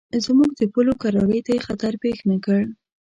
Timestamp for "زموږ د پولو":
0.25-0.93